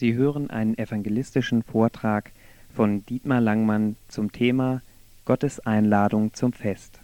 [0.00, 2.32] Sie hören einen evangelistischen Vortrag
[2.74, 4.80] von Dietmar Langmann zum Thema
[5.26, 7.00] Gottes Einladung zum Fest.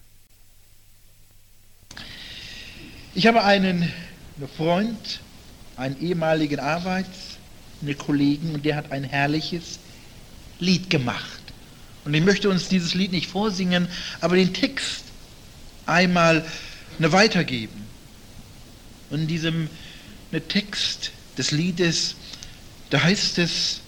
[3.14, 3.92] Ich habe einen
[4.56, 5.20] Freund,
[5.76, 7.36] einen ehemaligen Arbeits,
[7.82, 9.78] einen Kollegen, und der hat ein herrliches
[10.58, 11.42] Lied gemacht.
[12.06, 13.88] Und ich möchte uns dieses Lied nicht vorsingen,
[14.22, 15.04] aber den Text
[15.84, 16.46] einmal
[16.98, 17.84] ne, weitergeben.
[19.10, 19.68] Und in diesem
[20.32, 22.16] ne, Text des Liedes,
[22.90, 23.80] da heißt es,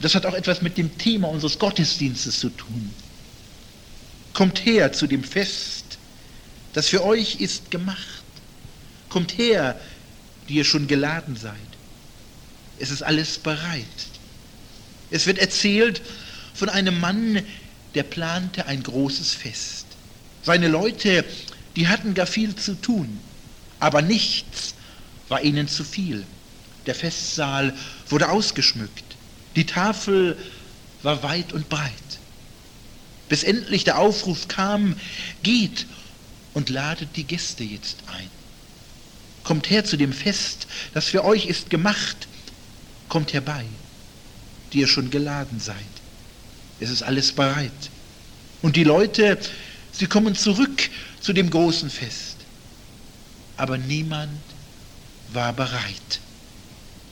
[0.00, 2.90] das hat auch etwas mit dem Thema unseres Gottesdienstes zu tun.
[4.34, 5.98] Kommt her zu dem Fest,
[6.74, 8.22] das für euch ist gemacht.
[9.08, 9.80] Kommt her,
[10.48, 11.56] die ihr schon geladen seid.
[12.78, 13.86] Es ist alles bereit.
[15.10, 16.02] Es wird erzählt
[16.52, 17.42] von einem Mann,
[17.94, 19.86] der plante ein großes Fest.
[20.42, 21.24] Seine Leute,
[21.74, 23.18] die hatten gar viel zu tun,
[23.80, 24.74] aber nichts
[25.28, 26.24] war ihnen zu viel.
[26.86, 27.74] Der Festsaal
[28.08, 29.04] wurde ausgeschmückt.
[29.56, 30.36] Die Tafel
[31.02, 31.92] war weit und breit.
[33.28, 34.96] Bis endlich der Aufruf kam,
[35.42, 35.86] geht
[36.54, 38.30] und ladet die Gäste jetzt ein.
[39.42, 42.28] Kommt her zu dem Fest, das für euch ist gemacht.
[43.08, 43.64] Kommt herbei,
[44.72, 45.76] die ihr schon geladen seid.
[46.80, 47.70] Es ist alles bereit.
[48.62, 49.38] Und die Leute,
[49.92, 50.88] sie kommen zurück
[51.20, 52.36] zu dem großen Fest.
[53.56, 54.40] Aber niemand
[55.32, 56.20] war bereit.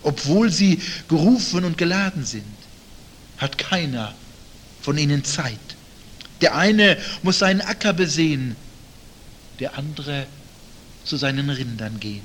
[0.04, 2.44] Obwohl sie gerufen und geladen sind,
[3.38, 4.14] hat keiner
[4.82, 5.58] von ihnen Zeit.
[6.42, 8.54] Der eine muss seinen Acker besehen,
[9.60, 10.26] der andere
[11.04, 12.22] zu seinen Rindern gehen,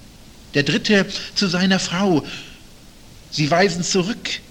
[0.54, 2.26] der dritte zu seiner Frau.
[3.32, 4.42] Sie weisen zurück,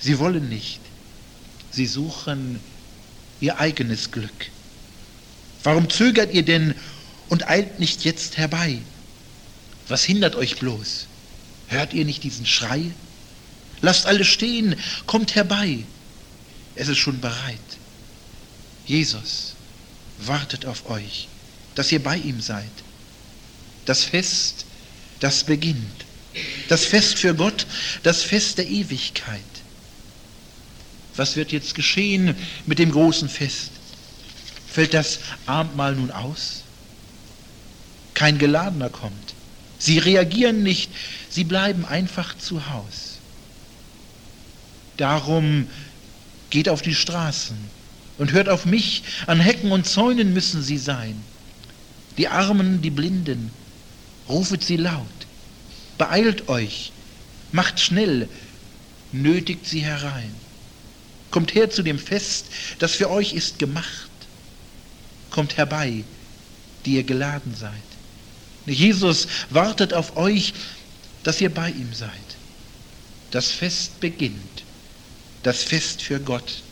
[0.00, 0.80] sie wollen nicht,
[1.70, 2.60] sie suchen
[3.40, 4.50] ihr eigenes Glück.
[5.64, 6.74] Warum zögert ihr denn
[7.28, 8.78] und eilt nicht jetzt herbei?
[9.88, 11.08] Was hindert euch bloß?
[11.74, 12.92] Hört ihr nicht diesen Schrei?
[13.80, 14.76] Lasst alle stehen,
[15.06, 15.78] kommt herbei.
[16.76, 17.58] Es ist schon bereit.
[18.86, 19.54] Jesus
[20.18, 21.26] wartet auf euch,
[21.74, 22.70] dass ihr bei ihm seid.
[23.86, 24.66] Das Fest,
[25.18, 26.04] das beginnt.
[26.68, 27.66] Das Fest für Gott,
[28.04, 29.40] das Fest der Ewigkeit.
[31.16, 32.36] Was wird jetzt geschehen
[32.66, 33.70] mit dem großen Fest?
[34.72, 36.62] Fällt das Abendmahl nun aus?
[38.14, 39.34] Kein Geladener kommt.
[39.78, 40.90] Sie reagieren nicht,
[41.34, 43.18] sie bleiben einfach zu Haus.
[44.96, 45.66] Darum
[46.50, 47.56] geht auf die Straßen
[48.18, 51.20] und hört auf mich, an Hecken und Zäunen müssen sie sein.
[52.18, 53.50] Die Armen, die Blinden,
[54.28, 55.02] rufet sie laut,
[55.98, 56.92] beeilt euch,
[57.50, 58.28] macht schnell,
[59.10, 60.32] nötigt sie herein.
[61.32, 62.46] Kommt her zu dem Fest,
[62.78, 64.08] das für euch ist gemacht.
[65.32, 66.04] Kommt herbei,
[66.84, 67.72] die ihr geladen seid.
[68.66, 70.54] Jesus wartet auf euch,
[71.24, 72.10] dass ihr bei ihm seid.
[73.32, 74.62] Das Fest beginnt.
[75.42, 76.62] Das Fest für Gott.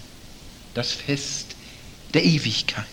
[0.74, 1.56] Das Fest
[2.14, 2.86] der Ewigkeit.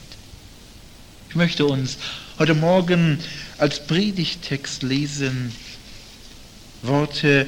[1.29, 1.97] Ich möchte uns
[2.39, 3.19] heute Morgen
[3.59, 5.53] als Predigtext lesen
[6.81, 7.45] Worte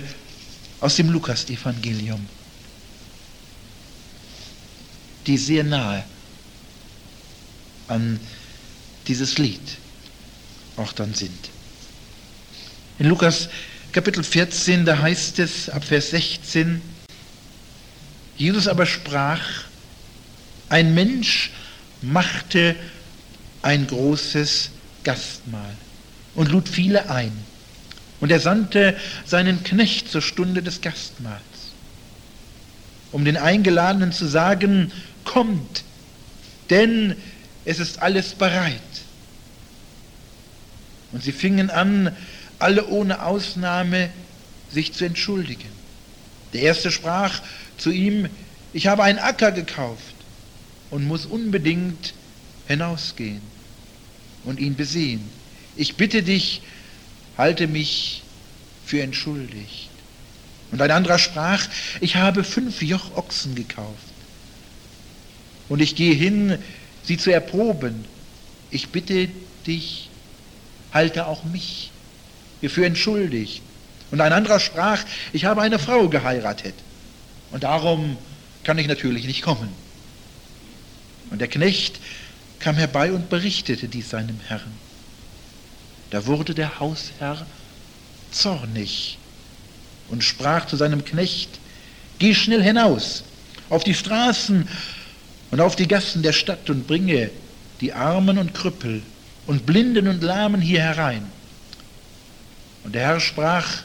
[0.82, 2.28] aus dem Lukasevangelium,
[5.26, 6.04] die sehr nahe
[7.88, 8.20] an
[9.08, 9.78] dieses Lied
[10.78, 11.50] auch dann sind.
[13.00, 13.50] In Lukas
[13.92, 16.82] Kapitel 14, da heißt es ab Vers 16,
[18.38, 19.42] Jesus aber sprach,
[20.70, 21.52] ein Mensch
[22.02, 22.78] machte
[23.62, 24.70] ein großes
[25.04, 25.76] Gastmahl
[26.36, 27.34] und lud viele ein.
[28.22, 31.42] Und er sandte seinen Knecht zur Stunde des Gastmahls,
[33.12, 34.94] um den Eingeladenen zu sagen,
[35.26, 35.84] kommt,
[36.70, 37.18] denn
[37.66, 38.80] es ist alles bereit.
[41.12, 42.16] Und sie fingen an,
[42.62, 44.12] alle ohne Ausnahme
[44.72, 45.70] sich zu entschuldigen.
[46.54, 47.42] Der erste sprach
[47.78, 48.30] zu ihm,
[48.74, 50.16] ich habe einen Acker gekauft
[50.90, 52.14] und muss unbedingt
[52.68, 53.42] hinausgehen
[54.44, 55.22] und ihn besehen.
[55.76, 56.62] Ich bitte dich,
[57.38, 58.24] halte mich
[58.86, 59.90] für entschuldigt.
[60.72, 61.68] Und ein anderer sprach,
[62.00, 64.12] ich habe fünf Joch Ochsen gekauft
[65.68, 66.58] und ich gehe hin,
[67.04, 68.06] sie zu erproben.
[68.70, 69.30] Ich bitte
[69.66, 70.10] dich,
[70.94, 71.91] halte auch mich
[72.62, 73.62] hierfür entschuldigt.
[74.12, 75.04] Und ein anderer sprach,
[75.34, 76.76] ich habe eine Frau geheiratet
[77.52, 78.18] und darum
[78.64, 79.70] kann ich natürlich nicht kommen.
[81.30, 82.00] Und der Knecht
[82.60, 84.72] kam herbei und berichtete dies seinem Herrn.
[86.12, 87.46] Da wurde der Hausherr
[88.32, 89.18] zornig
[90.10, 91.60] und sprach zu seinem Knecht,
[92.20, 93.24] geh schnell hinaus
[93.70, 94.68] auf die Straßen
[95.52, 97.32] und auf die Gassen der Stadt und bringe
[97.80, 99.02] die Armen und Krüppel
[99.48, 101.26] und Blinden und Lahmen hier herein.
[102.84, 103.84] Und der Herr sprach,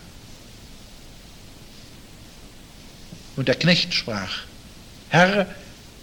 [3.36, 4.40] Und der Knecht sprach,
[5.10, 5.46] Herr,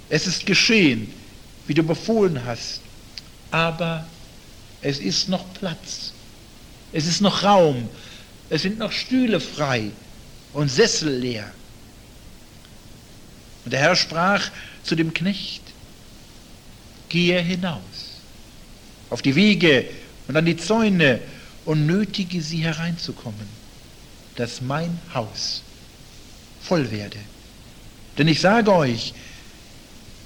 [0.09, 1.11] es ist geschehen,
[1.65, 2.79] wie du befohlen hast,
[3.49, 4.05] aber
[4.81, 6.13] es ist noch Platz,
[6.91, 7.89] es ist noch Raum,
[8.49, 9.89] es sind noch Stühle frei
[10.53, 11.51] und Sessel leer.
[13.65, 14.51] Und der Herr sprach
[14.83, 15.63] zu dem Knecht,
[17.09, 17.81] gehe hinaus
[19.09, 19.85] auf die Wege
[20.27, 21.19] und an die Zäune
[21.65, 23.47] und nötige sie hereinzukommen,
[24.35, 25.61] dass mein Haus
[26.61, 27.19] voll werde.
[28.17, 29.13] Denn ich sage euch,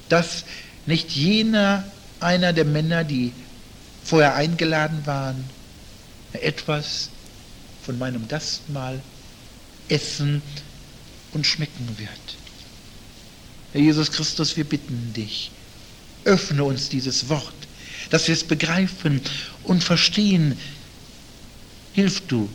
[0.09, 0.45] dass
[0.85, 1.83] nicht jener
[2.19, 3.31] einer der Männer, die
[4.03, 5.43] vorher eingeladen waren,
[6.33, 7.09] etwas
[7.83, 9.01] von meinem Gastmahl
[9.89, 10.41] essen
[11.33, 12.09] und schmecken wird.
[13.73, 15.51] Herr Jesus Christus, wir bitten dich,
[16.23, 17.53] öffne uns dieses Wort,
[18.09, 19.21] dass wir es begreifen
[19.63, 20.57] und verstehen.
[21.97, 22.47] Hilf du,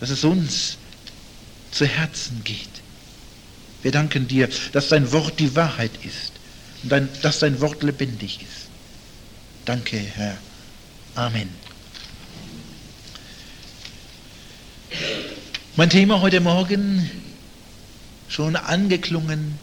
[0.00, 0.76] dass es uns
[1.70, 2.68] zu Herzen geht.
[3.80, 6.32] Wir danken dir, dass dein Wort die Wahrheit ist
[6.82, 8.68] und dein, dass dein Wort lebendig ist.
[9.64, 10.36] Danke, Herr.
[11.14, 11.48] Amen.
[15.76, 17.10] Mein Thema heute Morgen,
[18.28, 19.58] schon angeklungen,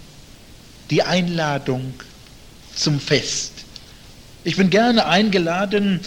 [0.90, 1.94] die Einladung
[2.74, 3.52] zum Fest.
[4.44, 6.00] Ich bin gerne eingeladen.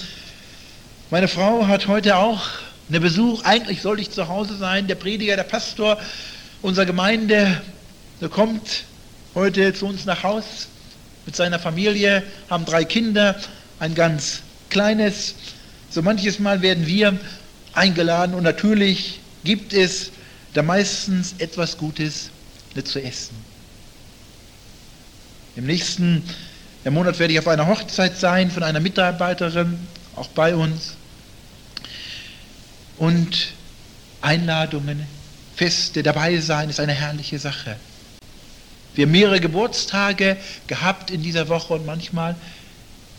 [1.10, 2.48] Meine Frau hat heute auch
[2.90, 3.44] einen Besuch.
[3.44, 4.87] Eigentlich sollte ich zu Hause sein.
[4.87, 5.98] Der Prediger, der Pastor
[6.62, 7.60] unserer Gemeinde,
[8.20, 8.84] der kommt
[9.34, 10.69] heute zu uns nach Haus
[11.25, 13.37] mit seiner Familie, haben drei Kinder,
[13.78, 15.34] ein ganz kleines.
[15.90, 17.19] So manches Mal werden wir
[17.72, 20.10] eingeladen und natürlich gibt es
[20.54, 22.31] da meistens etwas Gutes
[22.84, 23.37] zu essen.
[25.56, 26.25] Im nächsten
[26.88, 29.78] Monat werde ich auf einer Hochzeit sein von einer Mitarbeiterin,
[30.16, 30.96] auch bei uns.
[33.00, 33.55] Und
[34.20, 35.06] Einladungen,
[35.56, 37.76] Feste, dabei sein ist eine herrliche Sache.
[38.94, 40.37] Wir haben mehrere Geburtstage
[40.67, 42.37] gehabt in dieser Woche und manchmal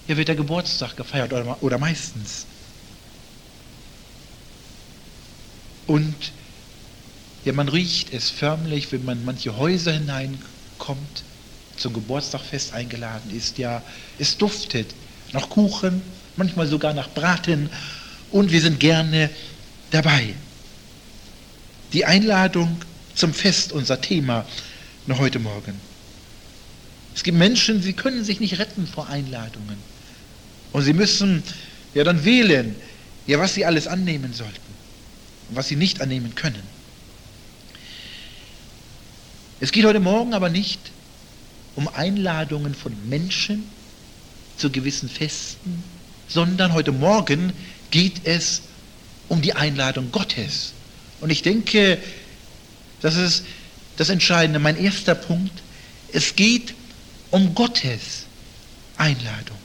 [0.06, 2.46] hier wird der Geburtstag gefeiert oder, oder meistens.
[5.88, 6.32] Und
[7.44, 11.24] ja, man riecht es förmlich, wenn man in manche Häuser hineinkommt,
[11.78, 13.58] zum Geburtstagfest eingeladen ist.
[13.58, 13.82] Ja,
[14.20, 14.94] es duftet
[15.34, 16.04] nach Kuchen,
[16.38, 17.72] manchmal sogar nach Braten
[18.30, 19.32] und wir sind gerne
[19.92, 20.34] dabei.
[21.94, 22.78] Die Einladung
[23.14, 24.46] zum Fest, unser Thema
[25.06, 25.80] noch heute Morgen.
[27.14, 29.78] Es gibt Menschen, sie können sich nicht retten vor Einladungen.
[30.72, 31.44] Und sie müssen
[31.94, 32.76] ja dann wählen,
[33.28, 34.56] ja, was sie alles annehmen sollten
[35.50, 36.64] und was sie nicht annehmen können.
[39.60, 40.80] Es geht heute Morgen aber nicht
[41.76, 43.64] um Einladungen von Menschen
[44.58, 45.84] zu gewissen Festen,
[46.28, 47.54] sondern heute Morgen
[47.92, 48.64] geht es
[49.32, 50.74] um die Einladung Gottes.
[51.22, 51.98] Und ich denke,
[53.00, 53.46] das ist
[53.96, 55.54] das Entscheidende, mein erster Punkt.
[56.12, 56.74] Es geht
[57.30, 58.26] um Gottes
[58.98, 59.58] Einladung.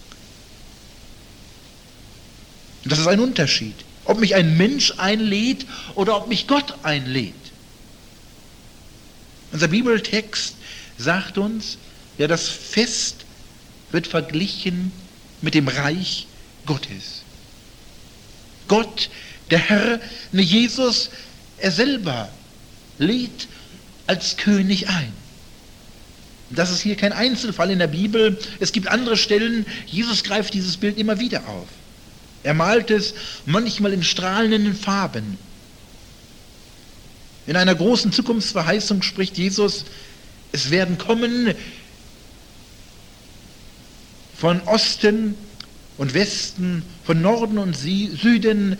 [2.84, 3.74] Und das ist ein Unterschied.
[4.04, 5.66] Ob mich ein Mensch einlädt
[5.96, 7.34] oder ob mich Gott einlädt.
[9.50, 10.54] Unser Bibeltext
[10.96, 11.76] sagt uns,
[12.18, 13.24] ja, das Fest
[13.90, 14.92] wird verglichen
[15.42, 16.28] mit dem Reich
[16.66, 17.22] Gottes.
[18.68, 19.10] Gott,
[19.50, 20.00] der Herr,
[20.32, 21.10] ne Jesus,
[21.58, 22.28] er selber
[22.98, 23.48] lädt
[24.06, 25.12] als König ein.
[26.50, 28.38] Das ist hier kein Einzelfall in der Bibel.
[28.60, 31.66] Es gibt andere Stellen, Jesus greift dieses Bild immer wieder auf.
[32.44, 35.38] Er malt es manchmal in strahlenden Farben.
[37.46, 39.84] In einer großen Zukunftsverheißung spricht Jesus,
[40.52, 41.54] es werden kommen
[44.36, 45.34] von Osten
[45.98, 48.76] und Westen, von Norden und Süden,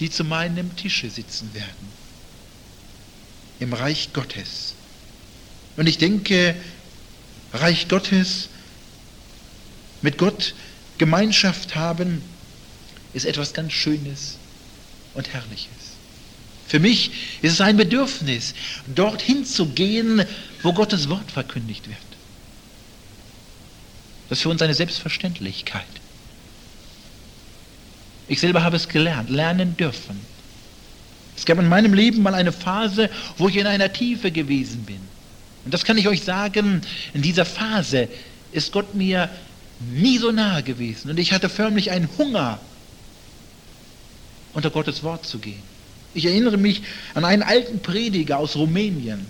[0.00, 2.00] die zu meinem Tische sitzen werden.
[3.60, 4.74] Im Reich Gottes.
[5.76, 6.56] Und ich denke,
[7.52, 8.48] Reich Gottes,
[10.02, 10.54] mit Gott
[10.96, 12.22] Gemeinschaft haben,
[13.12, 14.38] ist etwas ganz Schönes
[15.14, 15.68] und Herrliches.
[16.66, 17.10] Für mich
[17.42, 18.54] ist es ein Bedürfnis,
[18.86, 20.24] dorthin zu gehen,
[20.62, 21.98] wo Gottes Wort verkündigt wird.
[24.28, 25.84] Das ist für uns eine Selbstverständlichkeit.
[28.30, 30.20] Ich selber habe es gelernt, lernen dürfen.
[31.36, 35.00] Es gab in meinem Leben mal eine Phase, wo ich in einer Tiefe gewesen bin.
[35.64, 36.80] Und das kann ich euch sagen,
[37.12, 38.08] in dieser Phase
[38.52, 39.28] ist Gott mir
[39.80, 41.10] nie so nahe gewesen.
[41.10, 42.60] Und ich hatte förmlich einen Hunger,
[44.52, 45.62] unter Gottes Wort zu gehen.
[46.14, 46.82] Ich erinnere mich
[47.14, 49.26] an einen alten Prediger aus Rumänien,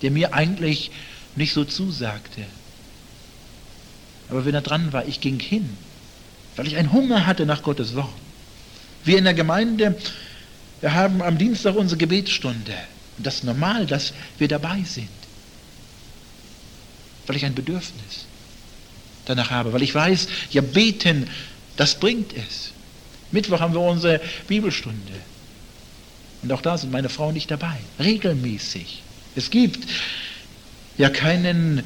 [0.00, 0.90] der mir eigentlich
[1.34, 2.44] nicht so zusagte.
[4.30, 5.76] Aber wenn er dran war, ich ging hin,
[6.56, 8.12] weil ich einen Hunger hatte nach Gottes Wort.
[9.04, 9.96] Wir in der Gemeinde,
[10.80, 12.74] wir haben am Dienstag unsere Gebetsstunde.
[13.16, 15.08] Und das ist normal, dass wir dabei sind.
[17.26, 18.26] Weil ich ein Bedürfnis
[19.24, 19.72] danach habe.
[19.72, 21.28] Weil ich weiß, ja, beten,
[21.76, 22.72] das bringt es.
[23.30, 25.12] Mittwoch haben wir unsere Bibelstunde.
[26.42, 27.78] Und auch da sind meine Frau nicht dabei.
[27.98, 29.02] Regelmäßig.
[29.34, 29.88] Es gibt
[30.96, 31.82] ja keinen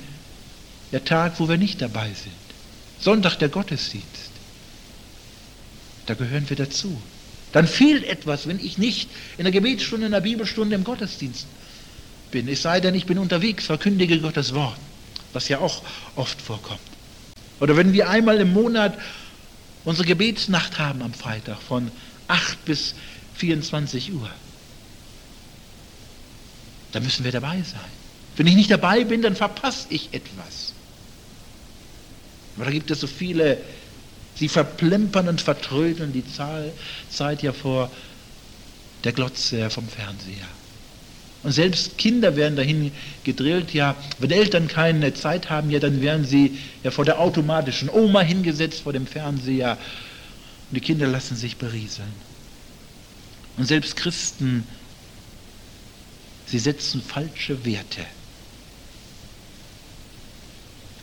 [0.93, 2.35] der Tag, wo wir nicht dabei sind.
[3.01, 4.20] Sonntag der Gottesdienst.
[6.11, 7.01] Da gehören wir dazu.
[7.53, 11.47] Dann fehlt etwas, wenn ich nicht in der Gebetsstunde, in der Bibelstunde im Gottesdienst
[12.33, 12.49] bin.
[12.49, 14.77] Es sei denn, ich bin unterwegs, verkündige Gottes Wort,
[15.33, 15.85] was ja auch
[16.17, 16.81] oft vorkommt.
[17.61, 18.99] Oder wenn wir einmal im Monat
[19.85, 21.93] unsere Gebetsnacht haben am Freitag von
[22.27, 22.97] 8 bis
[23.37, 24.29] 24 Uhr.
[26.91, 27.93] Da müssen wir dabei sein.
[28.37, 30.73] Wenn ich nicht dabei bin, dann verpasse ich etwas.
[32.57, 33.59] Aber da gibt es so viele,
[34.41, 36.25] sie verplempern und vertrödeln die
[37.11, 37.91] Zeit ja vor
[39.05, 40.49] der Glotze vom Fernseher.
[41.43, 42.91] Und selbst Kinder werden dahin
[43.23, 47.91] gedrillt, ja, wenn Eltern keine Zeit haben, ja, dann werden sie ja vor der automatischen
[47.91, 49.73] Oma hingesetzt, vor dem Fernseher.
[50.71, 52.13] Und die Kinder lassen sich berieseln.
[53.59, 54.67] Und selbst Christen,
[56.47, 58.07] sie setzen falsche Werte.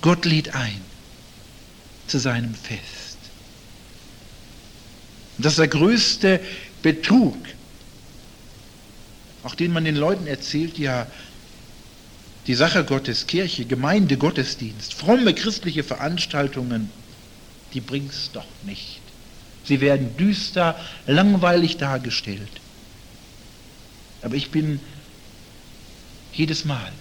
[0.01, 0.81] Gott lädt ein
[2.07, 3.06] zu seinem Fest.
[5.37, 6.39] Und das ist der größte
[6.81, 7.37] Betrug,
[9.43, 11.07] auch den man den Leuten erzählt, ja,
[12.47, 16.89] die Sache Gottes, Kirche, Gemeinde, Gottesdienst, fromme christliche Veranstaltungen,
[17.73, 19.01] die bringt es doch nicht.
[19.65, 22.49] Sie werden düster, langweilig dargestellt.
[24.21, 24.79] Aber ich bin
[26.33, 26.91] jedes Mal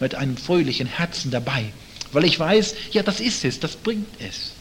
[0.00, 1.72] mit einem fröhlichen Herzen dabei,
[2.12, 4.52] weil ich weiß, ja, das ist es, das bringt es.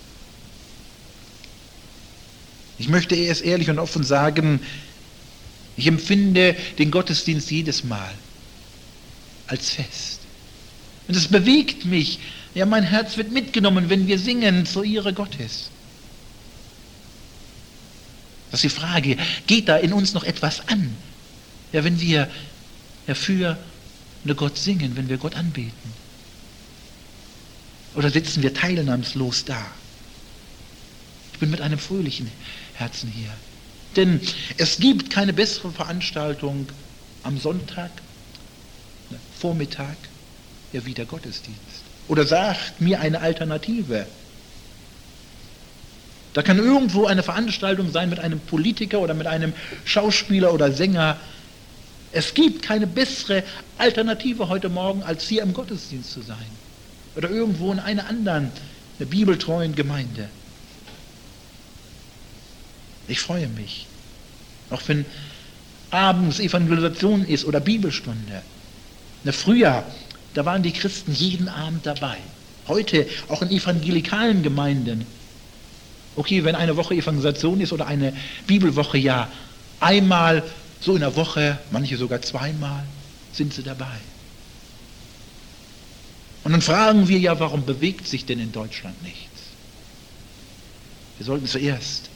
[2.82, 4.60] Ich möchte es ehrlich und offen sagen,
[5.78, 8.12] ich empfinde den Gottesdienst jedes Mal
[9.46, 10.22] als Fest.
[11.08, 12.18] Und es bewegt mich.
[12.56, 15.70] Ja, mein Herz wird mitgenommen, wenn wir singen zur Ehre Gottes.
[18.50, 20.96] Das ist die Frage, geht da in uns noch etwas an?
[21.74, 22.32] Ja, wenn wir
[23.06, 23.60] ja, für
[24.36, 25.94] Gott singen, wenn wir Gott anbeten.
[27.94, 29.64] Oder sitzen wir teilnahmslos da?
[31.34, 32.32] Ich bin mit einem fröhlichen
[32.82, 33.30] Herzen hier.
[33.96, 34.20] Denn
[34.58, 36.68] es gibt keine bessere Veranstaltung
[37.24, 37.92] am Sonntag,
[39.10, 39.98] ne, Vormittag,
[40.74, 41.84] ja wie der Gottesdienst.
[42.08, 44.06] Oder sagt mir eine Alternative.
[46.34, 49.54] Da kann irgendwo eine Veranstaltung sein mit einem Politiker oder mit einem
[49.86, 51.18] Schauspieler oder Sänger.
[52.14, 53.44] Es gibt keine bessere
[53.78, 56.38] Alternative heute Morgen, als hier im Gottesdienst zu sein
[57.16, 58.52] oder irgendwo in einer anderen
[59.00, 60.30] einer bibeltreuen Gemeinde.
[63.12, 63.88] Ich freue mich.
[64.70, 65.06] Auch wenn
[65.90, 68.42] abends Evangelisation ist oder Bibelstunde.
[69.26, 69.84] Na, früher,
[70.34, 72.16] da waren die Christen jeden Abend dabei.
[72.70, 75.06] Heute auch in evangelikalen Gemeinden.
[76.16, 78.14] Okay, wenn eine Woche Evangelisation ist oder eine
[78.48, 79.30] Bibelwoche, ja,
[79.82, 80.42] einmal
[80.80, 82.86] so in der Woche, manche sogar zweimal,
[83.34, 83.98] sind sie dabei.
[86.46, 89.28] Und dann fragen wir ja, warum bewegt sich denn in Deutschland nichts?
[91.18, 92.11] Wir sollten zuerst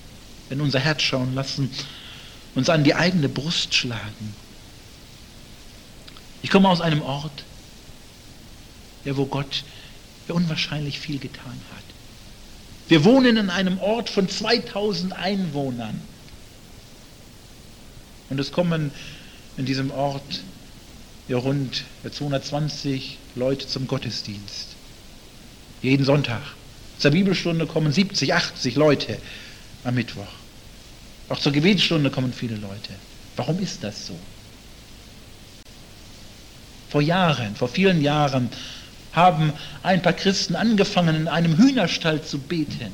[0.49, 1.69] in unser Herz schauen lassen,
[2.53, 4.35] uns an die eigene Brust schlagen.
[6.41, 7.43] Ich komme aus einem Ort,
[9.03, 9.63] ja, wo Gott
[10.27, 11.83] ja unwahrscheinlich viel getan hat.
[12.87, 15.99] Wir wohnen in einem Ort von 2000 Einwohnern.
[18.29, 18.91] Und es kommen
[19.57, 20.43] in diesem Ort
[21.27, 24.75] ja, rund 220 Leute zum Gottesdienst.
[25.81, 26.41] Jeden Sonntag.
[26.99, 29.17] Zur Bibelstunde kommen 70, 80 Leute
[29.83, 30.27] am Mittwoch.
[31.29, 32.93] Auch zur Gebetsstunde kommen viele Leute.
[33.35, 34.17] Warum ist das so?
[36.89, 38.49] Vor Jahren, vor vielen Jahren
[39.13, 39.53] haben
[39.83, 42.91] ein paar Christen angefangen, in einem Hühnerstall zu beten.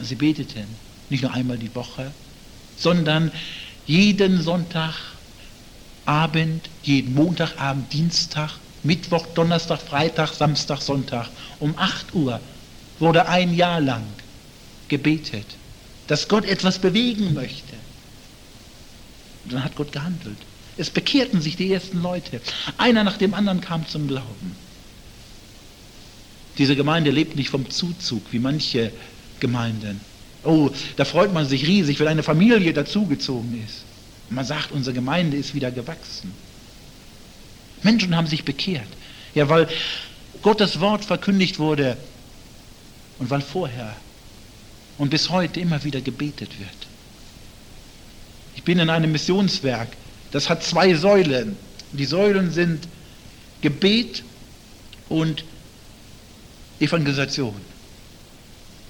[0.00, 0.66] Sie beteten
[1.10, 2.10] nicht nur einmal die Woche,
[2.76, 3.30] sondern
[3.86, 4.94] jeden Sonntag
[6.04, 8.50] Abend, jeden Montagabend, Dienstag,
[8.82, 11.28] Mittwoch, Donnerstag, Freitag, Samstag, Sonntag
[11.60, 12.40] um 8 Uhr
[12.98, 14.02] wurde ein Jahr lang
[14.88, 15.46] gebetet,
[16.12, 17.72] dass Gott etwas bewegen möchte.
[19.44, 20.36] Und dann hat Gott gehandelt.
[20.76, 22.42] Es bekehrten sich die ersten Leute.
[22.76, 24.54] Einer nach dem anderen kam zum Glauben.
[26.58, 28.92] Diese Gemeinde lebt nicht vom Zuzug wie manche
[29.40, 30.02] Gemeinden.
[30.44, 33.84] Oh, da freut man sich riesig, wenn eine Familie dazugezogen ist.
[34.28, 36.30] Man sagt, unsere Gemeinde ist wieder gewachsen.
[37.82, 38.88] Menschen haben sich bekehrt.
[39.34, 39.66] Ja, weil
[40.42, 41.96] Gottes Wort verkündigt wurde
[43.18, 43.96] und weil vorher
[45.02, 46.70] und bis heute immer wieder gebetet wird.
[48.54, 49.88] Ich bin in einem Missionswerk
[50.30, 51.56] das hat zwei Säulen.
[51.90, 52.86] Die Säulen sind
[53.62, 54.22] Gebet
[55.08, 55.44] und
[56.78, 57.60] Evangelisation.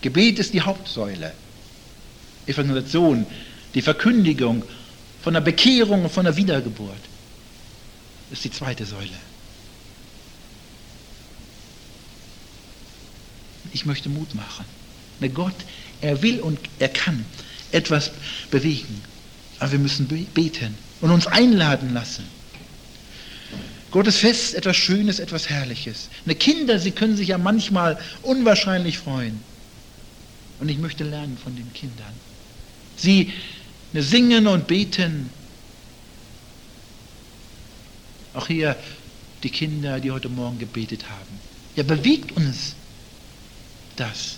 [0.02, 1.32] Gebet ist die Hauptsäule.
[2.46, 3.24] Evangelisation,
[3.74, 4.62] die Verkündigung
[5.22, 7.00] von der Bekehrung und von der Wiedergeburt
[8.30, 9.08] ist die zweite Säule.
[13.72, 14.66] Ich möchte Mut machen.
[15.34, 15.54] Gott,
[16.02, 17.24] er will und er kann
[17.70, 18.10] etwas
[18.50, 19.00] bewegen.
[19.58, 22.24] Aber wir müssen beten und uns einladen lassen.
[23.90, 26.08] Gottes Fest etwas Schönes, etwas Herrliches.
[26.24, 29.40] Ne Kinder, sie können sich ja manchmal unwahrscheinlich freuen.
[30.60, 32.12] Und ich möchte lernen von den Kindern.
[32.96, 33.32] Sie
[33.92, 35.30] ne, singen und beten.
[38.34, 38.76] Auch hier
[39.42, 41.40] die Kinder, die heute Morgen gebetet haben.
[41.76, 42.74] Ja, bewegt uns
[43.96, 44.36] das.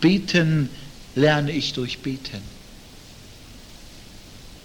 [0.00, 0.70] Beten
[1.14, 2.40] lerne ich durch Beten.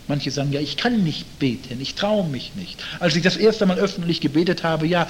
[0.07, 2.83] Manche sagen, ja, ich kann nicht beten, ich traue mich nicht.
[2.99, 5.09] Als ich das erste Mal öffentlich gebetet habe, ja,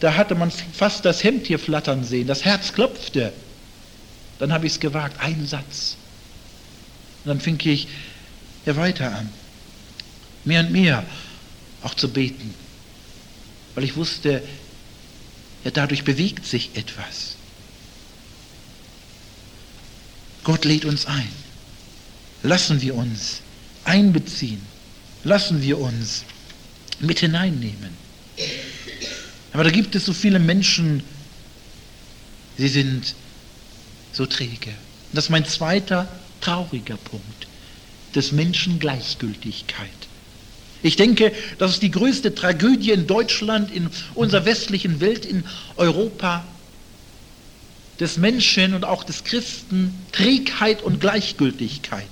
[0.00, 3.32] da hatte man fast das Hemd hier flattern sehen, das Herz klopfte.
[4.38, 5.96] Dann habe ich es gewagt, einen Satz.
[7.24, 7.88] Und dann fing ich
[8.66, 9.28] ja weiter an,
[10.44, 11.04] mehr und mehr
[11.82, 12.54] auch zu beten,
[13.74, 14.42] weil ich wusste,
[15.64, 17.36] ja, dadurch bewegt sich etwas.
[20.50, 21.28] Gott lädt uns ein.
[22.42, 23.40] Lassen wir uns
[23.84, 24.60] einbeziehen.
[25.22, 26.24] Lassen wir uns
[26.98, 27.90] mit hineinnehmen.
[29.52, 31.04] Aber da gibt es so viele Menschen,
[32.58, 33.14] sie sind
[34.12, 34.72] so träge.
[35.12, 36.08] Das ist mein zweiter
[36.40, 37.46] trauriger Punkt,
[38.16, 39.88] des Menschen Gleichgültigkeit.
[40.82, 45.44] Ich denke, das ist die größte Tragödie in Deutschland, in unserer westlichen Welt, in
[45.76, 46.44] Europa,
[48.00, 52.08] des Menschen und auch des Christen, Trägheit und Gleichgültigkeit.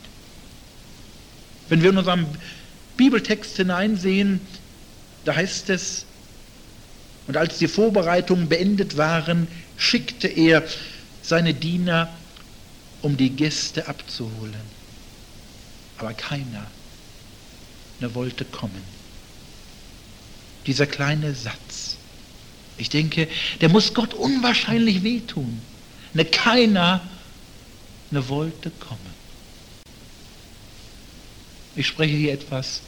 [1.71, 2.27] Wenn wir in unserem
[2.97, 4.41] Bibeltext hineinsehen,
[5.25, 6.05] da heißt es,
[7.27, 10.63] und als die Vorbereitungen beendet waren, schickte er
[11.23, 12.09] seine Diener,
[13.03, 14.79] um die Gäste abzuholen.
[15.99, 16.67] Aber keiner
[18.01, 18.83] ne wollte kommen.
[20.67, 21.97] Dieser kleine Satz,
[22.77, 23.29] ich denke,
[23.61, 25.61] der muss Gott unwahrscheinlich wehtun.
[26.15, 27.01] Ne keiner
[28.11, 29.19] ne wollte kommen.
[31.77, 32.81] Ich spreche hier etwas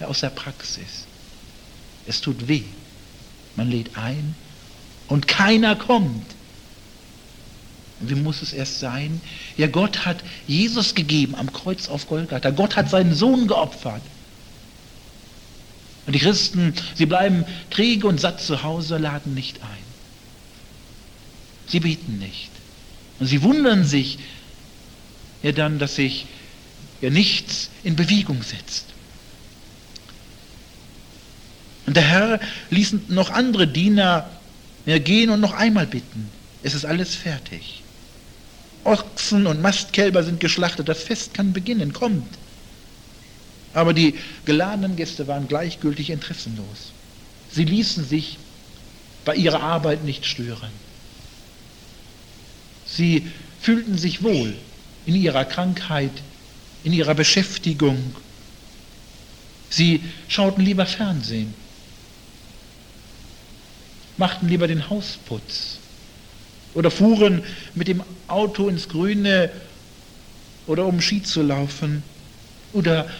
[0.00, 1.06] aus der Praxis.
[2.06, 2.64] Es tut weh.
[3.56, 4.34] Man lädt ein
[5.08, 6.26] und keiner kommt.
[8.00, 9.20] Wie muss es erst sein?
[9.56, 12.50] Ja, Gott hat Jesus gegeben am Kreuz auf Golgatha.
[12.50, 14.02] Gott hat seinen Sohn geopfert.
[16.06, 19.81] Und die Christen, sie bleiben träge und satt zu Hause, laden nicht ein.
[21.72, 22.50] Sie beten nicht.
[23.18, 24.18] Und sie wundern sich
[25.42, 26.26] ja dann, dass sich
[27.00, 28.84] ja nichts in Bewegung setzt.
[31.86, 34.28] Und der Herr ließ noch andere Diener
[34.84, 36.28] ja, gehen und noch einmal bitten.
[36.62, 37.82] Es ist alles fertig.
[38.84, 42.36] Ochsen und Mastkälber sind geschlachtet, das Fest kann beginnen, kommt.
[43.72, 46.92] Aber die geladenen Gäste waren gleichgültig interessenlos.
[47.50, 48.36] Sie ließen sich
[49.24, 50.70] bei ihrer Arbeit nicht stören.
[52.94, 53.26] Sie
[53.60, 54.54] fühlten sich wohl
[55.06, 56.12] in ihrer Krankheit,
[56.84, 58.14] in ihrer Beschäftigung.
[59.70, 61.54] Sie schauten lieber Fernsehen,
[64.16, 65.78] machten lieber den Hausputz
[66.74, 67.42] oder fuhren
[67.74, 69.50] mit dem Auto ins Grüne
[70.66, 72.02] oder um Ski zu laufen
[72.72, 73.10] oder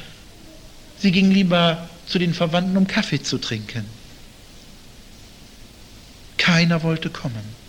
[0.99, 3.85] Sie ging lieber zu den Verwandten, um Kaffee zu trinken.
[6.39, 7.62] Keiner wollte kommen.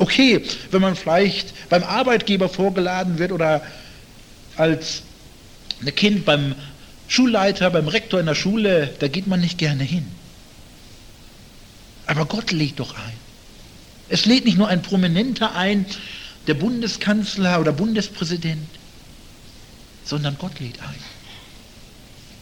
[0.00, 3.60] Okay, wenn man vielleicht beim Arbeitgeber vorgeladen wird oder
[4.56, 5.02] als
[5.82, 6.54] ein Kind beim
[7.06, 10.06] Schulleiter, beim Rektor in der Schule, da geht man nicht gerne hin.
[12.06, 13.12] Aber Gott lädt doch ein.
[14.08, 15.84] Es lädt nicht nur ein Prominenter ein,
[16.46, 18.70] der Bundeskanzler oder Bundespräsident,
[20.06, 20.98] sondern Gott lädt ein.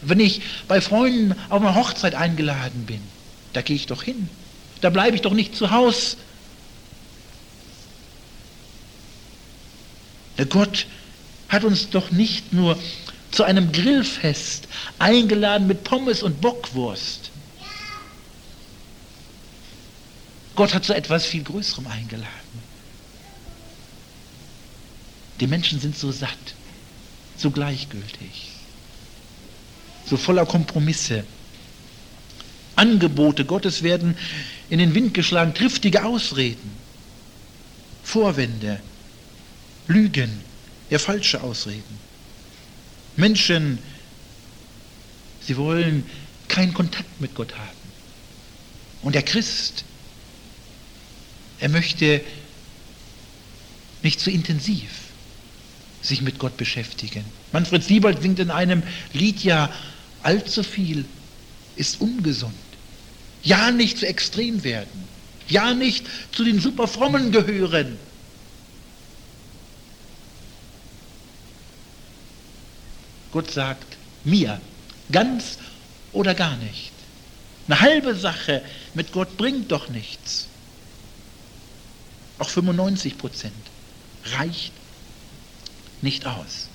[0.03, 3.01] Wenn ich bei Freunden auf eine Hochzeit eingeladen bin,
[3.53, 4.29] da gehe ich doch hin.
[4.81, 6.18] Da bleibe ich doch nicht zu Hause.
[10.38, 10.87] Der Gott
[11.48, 12.79] hat uns doch nicht nur
[13.31, 17.31] zu einem Grillfest eingeladen mit Pommes und Bockwurst.
[20.57, 22.29] Gott hat zu etwas viel Größerem eingeladen.
[25.40, 26.55] Die Menschen sind so satt,
[27.37, 28.48] so gleichgültig
[30.09, 31.24] so voller Kompromisse.
[32.77, 34.16] Angebote Gottes werden
[34.70, 36.70] in den Wind geschlagen, triftige Ausreden,
[38.05, 38.81] Vorwände,
[39.88, 40.31] Lügen,
[40.90, 41.98] ja falsche Ausreden.
[43.16, 43.79] Menschen,
[45.40, 46.05] sie wollen
[46.46, 47.79] keinen Kontakt mit Gott haben.
[49.03, 49.85] Und der Christ,
[51.61, 52.20] er möchte
[54.03, 54.90] nicht zu intensiv
[56.03, 57.24] sich mit Gott beschäftigen.
[57.53, 59.72] Manfred Siebold singt in einem Lied ja,
[60.22, 61.05] allzu viel
[61.77, 62.55] ist ungesund.
[63.42, 65.05] Ja, nicht zu extrem werden.
[65.48, 67.96] Ja, nicht zu den Superfrommen gehören.
[73.38, 74.61] Gott sagt mir,
[75.12, 75.59] ganz
[76.11, 76.90] oder gar nicht.
[77.68, 80.48] Eine halbe Sache mit Gott bringt doch nichts.
[82.40, 83.55] Auch 95 Prozent
[84.33, 84.72] reicht
[86.03, 86.66] nicht aus.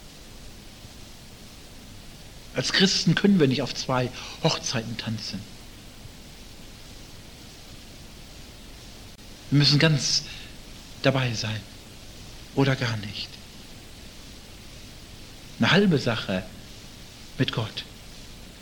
[2.55, 4.09] Als Christen können wir nicht auf zwei
[4.41, 5.41] Hochzeiten tanzen.
[9.49, 10.23] Wir müssen ganz
[11.01, 11.59] dabei sein
[12.55, 13.27] oder gar nicht.
[15.59, 16.43] Eine halbe Sache
[17.37, 17.83] mit Gott.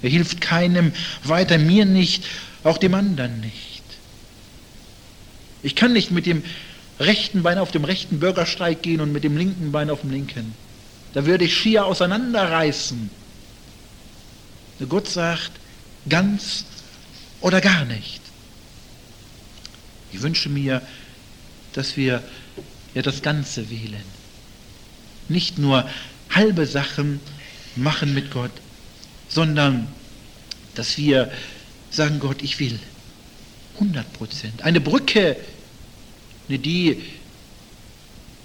[0.02, 2.26] Er hilft keinem weiter, mir nicht,
[2.64, 3.84] auch dem anderen nicht.
[5.64, 6.44] Ich kann nicht mit dem
[7.00, 10.54] rechten Bein auf dem rechten Bürgersteig gehen und mit dem linken Bein auf dem linken.
[11.14, 13.10] Da würde ich schier auseinanderreißen.
[14.90, 15.52] Gott sagt,
[16.10, 16.66] ganz
[17.40, 18.22] oder gar nicht.
[20.12, 20.82] Ich wünsche mir,
[21.74, 22.24] dass wir
[22.94, 24.04] ja das Ganze wählen.
[25.30, 25.88] Nicht nur
[26.30, 27.20] halbe Sachen
[27.76, 28.52] machen mit Gott,
[29.30, 29.88] sondern
[30.76, 31.32] dass wir
[31.90, 32.80] sagen, Gott, ich will
[33.76, 34.62] 100 Prozent.
[34.64, 35.38] Eine Brücke,
[36.48, 37.02] die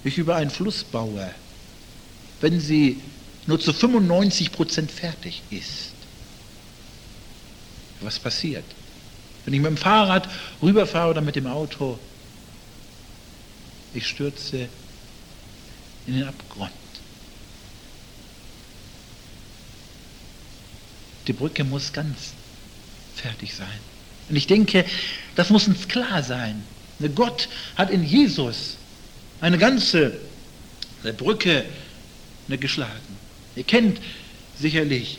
[0.04, 1.30] ich über einen Fluss baue,
[2.40, 3.00] wenn sie
[3.46, 5.92] nur zu 95 Prozent fertig ist.
[8.00, 8.64] Was passiert?
[9.44, 10.28] Wenn ich mit dem Fahrrad
[10.62, 11.98] rüberfahre oder mit dem Auto,
[13.94, 14.68] ich stürze
[16.06, 16.72] in den Abgrund.
[21.26, 22.32] Die Brücke muss ganz
[23.14, 23.66] fertig sein.
[24.28, 24.84] Und ich denke,
[25.34, 26.64] das muss uns klar sein.
[27.14, 28.76] Gott hat in Jesus
[29.40, 30.18] eine ganze
[31.16, 31.64] Brücke
[32.48, 33.16] geschlagen.
[33.54, 34.00] Ihr kennt
[34.58, 35.18] sicherlich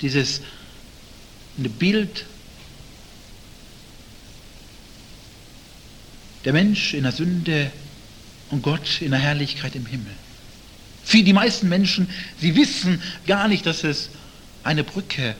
[0.00, 0.40] dieses
[1.56, 2.26] Bild
[6.44, 7.70] der Mensch in der Sünde
[8.50, 10.12] und Gott in der Herrlichkeit im Himmel.
[11.04, 12.08] Für die meisten Menschen,
[12.40, 14.08] sie wissen gar nicht, dass es
[14.62, 15.34] eine Brücke,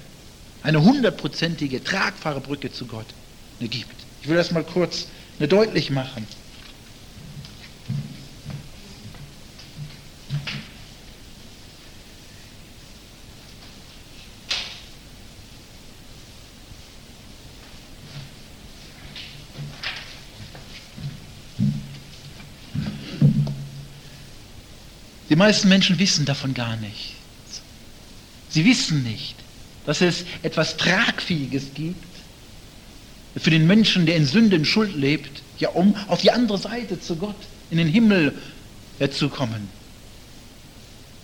[0.63, 3.07] eine hundertprozentige, tragbare Brücke zu Gott
[3.61, 3.95] gibt.
[4.23, 5.07] Ich will das mal kurz
[5.39, 6.27] deutlich machen.
[25.35, 27.61] Die meisten Menschen wissen davon gar nichts.
[28.51, 29.35] Sie wissen nicht,
[29.85, 32.05] dass es etwas Tragfähiges gibt
[33.35, 37.17] für den Menschen, der in Sünden Schuld lebt, ja, um auf die andere Seite zu
[37.17, 37.35] Gott,
[37.73, 38.33] in den Himmel
[39.01, 39.69] äh, zu kommen.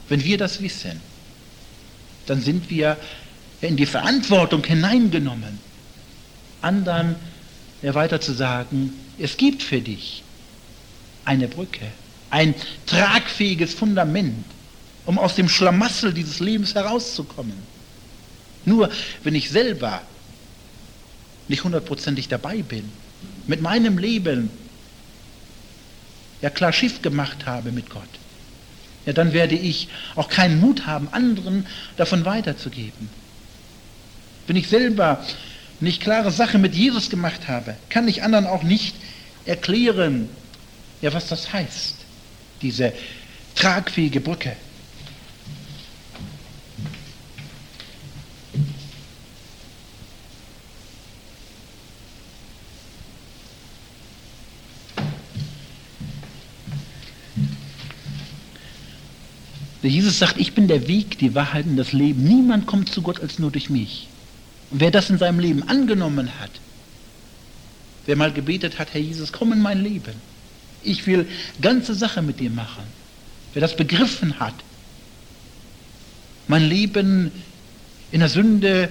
[0.09, 1.01] Wenn wir das wissen,
[2.27, 2.97] dann sind wir
[3.61, 5.61] in die Verantwortung hineingenommen,
[6.63, 7.15] anderen
[7.81, 10.25] weiter zu sagen, es gibt für dich
[11.25, 11.87] eine Brücke,
[12.31, 12.55] ein
[12.87, 14.45] tragfähiges Fundament,
[15.05, 17.57] um aus dem Schlamassel dieses Lebens herauszukommen.
[18.65, 18.91] Nur
[19.25, 20.03] wenn ich selber
[21.49, 22.91] nicht hundertprozentig dabei bin,
[23.47, 24.51] mit meinem Leben
[26.41, 28.03] ja klar Schiff gemacht habe mit Gott,
[29.07, 31.67] ja dann werde ich auch keinen Mut haben, anderen
[31.97, 33.11] davon weiterzugeben.
[34.47, 35.25] Wenn ich selber
[35.81, 38.95] nicht klare Sache mit Jesus gemacht habe, kann ich anderen auch nicht
[39.47, 40.29] erklären,
[41.01, 42.00] ja was das heißt
[42.63, 42.93] diese
[43.55, 44.57] tragfähige Brücke.
[59.83, 62.25] Jesus sagt, ich bin der Weg, die Wahrheit und das Leben.
[62.25, 64.09] Niemand kommt zu Gott als nur durch mich.
[64.71, 66.51] Und wer das in seinem Leben angenommen hat,
[68.07, 70.15] wer mal gebetet hat, Herr Jesus, komm in mein Leben,
[70.83, 71.27] ich will
[71.61, 72.85] ganze Sache mit dir machen.
[73.53, 74.55] Wer das begriffen hat,
[76.49, 77.31] mein Leben
[78.13, 78.89] in der Sünde,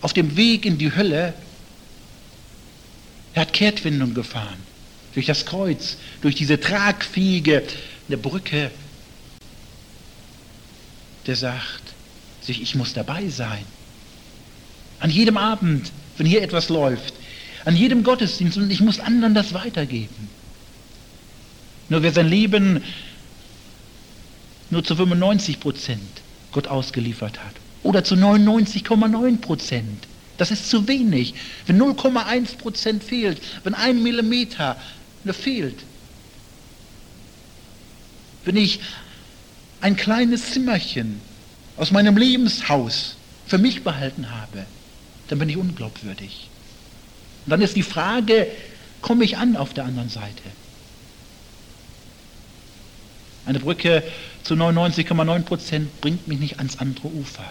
[0.00, 1.34] auf dem Weg in die Hölle,
[3.34, 4.58] er hat Kehrtwindung gefahren.
[5.14, 7.62] Durch das Kreuz, durch diese tragfähige
[8.16, 8.70] Brücke.
[11.26, 11.82] Der sagt
[12.40, 13.64] sich, ich muss dabei sein.
[15.00, 17.14] An jedem Abend, wenn hier etwas läuft,
[17.64, 20.30] an jedem Gottesdienst und ich muss anderen das weitergeben.
[21.88, 22.82] Nur wer sein Leben
[24.70, 26.22] nur zu 95 Prozent
[26.52, 27.54] Gott ausgeliefert hat.
[27.82, 30.06] Oder zu 99,9 Prozent.
[30.36, 31.34] Das ist zu wenig.
[31.66, 34.76] Wenn 0,1 Prozent fehlt, wenn ein Millimeter
[35.32, 35.76] fehlt,
[38.44, 38.80] wenn ich
[39.80, 41.20] ein kleines Zimmerchen
[41.76, 44.64] aus meinem Lebenshaus für mich behalten habe,
[45.28, 46.48] dann bin ich unglaubwürdig.
[47.44, 48.46] Und dann ist die Frage,
[49.02, 50.42] komme ich an auf der anderen Seite?
[53.48, 54.02] Eine Brücke
[54.42, 57.50] zu 99,9 Prozent bringt mich nicht ans andere Ufer.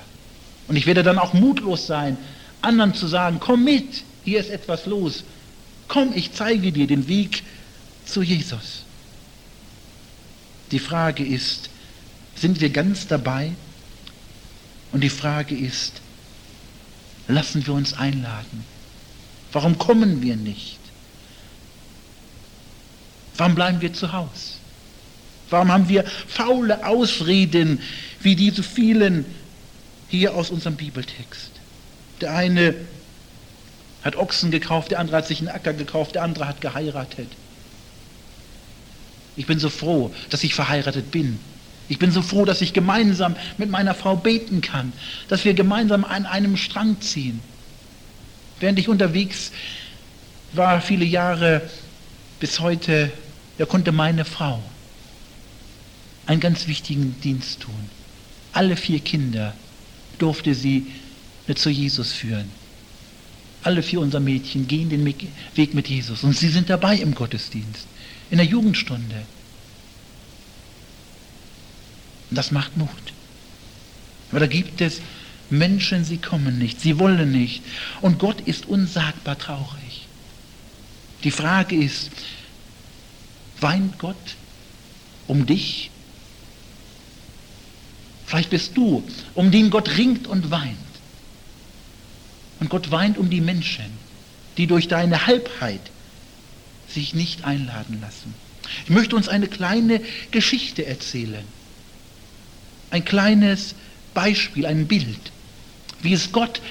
[0.68, 2.18] Und ich werde dann auch mutlos sein,
[2.62, 5.24] anderen zu sagen, komm mit, hier ist etwas los.
[5.88, 7.42] Komm, ich zeige dir den Weg
[8.06, 8.84] zu Jesus.
[10.70, 11.72] Die Frage ist,
[12.36, 13.54] sind wir ganz dabei?
[14.92, 15.94] Und die Frage ist,
[17.28, 18.64] lassen wir uns einladen?
[19.52, 20.78] Warum kommen wir nicht?
[23.36, 24.58] Warum bleiben wir zu Hause?
[25.50, 27.80] Warum haben wir faule Ausreden
[28.20, 29.26] wie diese vielen
[30.10, 31.52] hier aus unserem Bibeltext?
[32.22, 32.76] Der eine
[34.04, 37.30] hat Ochsen gekauft, der andere hat sich einen Acker gekauft, der andere hat geheiratet.
[39.36, 41.40] Ich bin so froh, dass ich verheiratet bin.
[41.90, 44.92] Ich bin so froh, dass ich gemeinsam mit meiner Frau beten kann,
[45.30, 47.40] dass wir gemeinsam an einem Strang ziehen.
[48.60, 49.52] Während ich unterwegs
[50.54, 51.62] war, viele Jahre
[52.40, 53.12] bis heute,
[53.58, 54.62] da konnte meine Frau
[56.28, 57.90] einen ganz wichtigen Dienst tun.
[58.54, 59.54] Alle vier Kinder
[60.20, 60.88] durfte sie
[61.56, 62.50] zu Jesus führen.
[63.64, 67.88] Alle vier unserer Mädchen gehen den Weg mit Jesus und sie sind dabei im Gottesdienst,
[68.30, 69.26] in der Jugendstunde.
[72.30, 72.90] Und das macht Mut.
[74.32, 75.02] Aber da gibt es
[75.50, 77.64] Menschen, sie kommen nicht, sie wollen nicht.
[78.02, 80.08] Und Gott ist unsagbar traurig.
[81.24, 82.12] Die Frage ist,
[83.60, 84.16] weint Gott
[85.28, 85.90] um dich?
[88.28, 89.04] Vielleicht bist du,
[89.36, 90.78] um den Gott ringt und weint.
[92.60, 93.86] Und Gott weint um die Menschen,
[94.58, 95.80] die durch deine Halbheit
[96.90, 98.34] sich nicht einladen lassen.
[98.84, 101.46] Ich möchte uns eine kleine Geschichte erzählen.
[102.92, 103.76] Ein kleines
[104.14, 105.32] Beispiel, ein Bild,
[106.02, 106.62] wie es Gott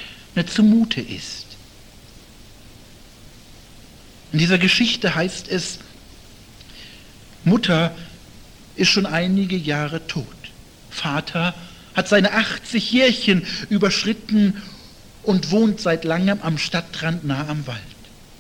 [0.47, 1.47] zumute ist.
[4.33, 5.79] In dieser Geschichte heißt es,
[7.45, 7.97] Mutter
[8.75, 10.36] ist schon einige Jahre tot.
[10.97, 11.55] Vater
[11.95, 14.63] hat seine 80 Jährchen überschritten
[15.23, 17.81] und wohnt seit langem am Stadtrand nah am Wald,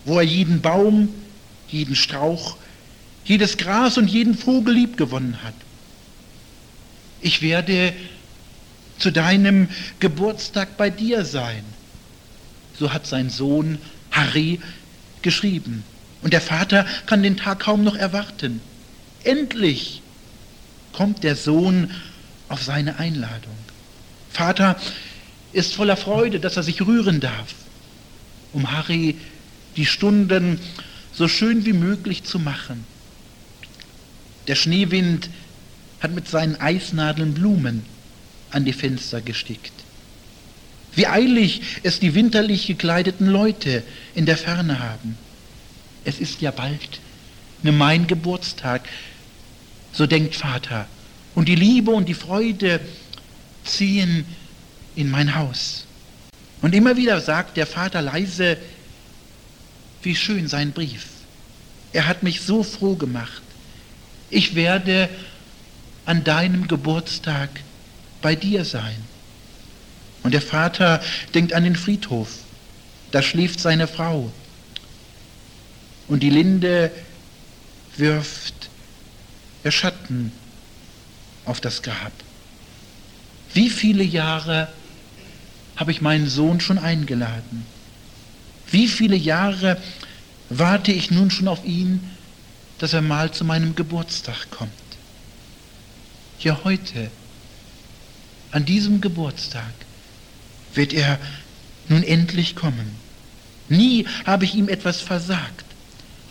[0.04, 1.08] wo er jeden Baum,
[1.68, 2.56] jeden Strauch,
[3.24, 5.54] jedes Gras und jeden Vogel lieb gewonnen hat.
[7.20, 7.92] Ich werde
[8.98, 9.68] zu deinem
[10.00, 11.64] Geburtstag bei dir sein.
[12.78, 13.78] So hat sein Sohn
[14.10, 14.60] Harry
[15.22, 15.82] geschrieben.
[16.22, 18.60] Und der Vater kann den Tag kaum noch erwarten.
[19.24, 20.02] Endlich
[20.92, 21.90] kommt der Sohn
[22.48, 23.56] auf seine Einladung.
[24.30, 24.76] Vater
[25.52, 27.54] ist voller Freude, dass er sich rühren darf,
[28.52, 29.16] um Harry
[29.76, 30.60] die Stunden
[31.12, 32.84] so schön wie möglich zu machen.
[34.46, 35.30] Der Schneewind
[36.00, 37.84] hat mit seinen Eisnadeln Blumen
[38.50, 39.72] an die Fenster gestickt.
[40.94, 43.82] Wie eilig es die winterlich gekleideten Leute
[44.14, 45.18] in der Ferne haben.
[46.04, 47.00] Es ist ja bald
[47.62, 48.88] ne mein Geburtstag,
[49.92, 50.86] so denkt Vater.
[51.36, 52.80] Und die Liebe und die Freude
[53.62, 54.24] ziehen
[54.96, 55.84] in mein Haus.
[56.62, 58.56] Und immer wieder sagt der Vater leise,
[60.02, 61.06] wie schön sein Brief.
[61.92, 63.42] Er hat mich so froh gemacht.
[64.30, 65.10] Ich werde
[66.06, 67.50] an deinem Geburtstag
[68.22, 68.96] bei dir sein.
[70.22, 71.02] Und der Vater
[71.34, 72.30] denkt an den Friedhof.
[73.10, 74.32] Da schläft seine Frau.
[76.08, 76.90] Und die Linde
[77.98, 78.70] wirft
[79.64, 80.32] ihr Schatten
[81.46, 82.12] auf das Grab.
[83.54, 84.68] Wie viele Jahre
[85.76, 87.64] habe ich meinen Sohn schon eingeladen?
[88.70, 89.80] Wie viele Jahre
[90.48, 92.10] warte ich nun schon auf ihn,
[92.78, 94.70] dass er mal zu meinem Geburtstag kommt?
[96.40, 97.10] Ja, heute,
[98.50, 99.72] an diesem Geburtstag,
[100.74, 101.18] wird er
[101.88, 102.96] nun endlich kommen.
[103.68, 105.64] Nie habe ich ihm etwas versagt,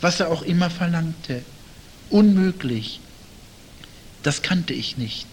[0.00, 1.42] was er auch immer verlangte.
[2.08, 3.00] Unmöglich,
[4.26, 5.28] das kannte ich nicht.